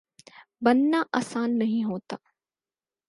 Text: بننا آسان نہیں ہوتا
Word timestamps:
بننا 0.61 1.03
آسان 1.13 1.57
نہیں 1.59 1.83
ہوتا 1.83 2.15